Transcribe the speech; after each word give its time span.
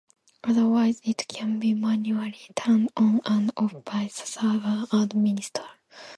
Otherwise 0.43 0.99
it 1.03 1.27
can 1.27 1.59
be 1.59 1.75
manually 1.75 2.49
turned 2.55 2.89
on 2.97 3.21
and 3.23 3.51
off 3.55 3.75
by 3.85 4.05
the 4.05 4.09
server 4.25 4.87
administrator. 4.91 5.69